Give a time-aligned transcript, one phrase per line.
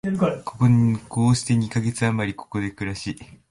[1.09, 3.19] こうして二カ月あまり、ここで暮らし、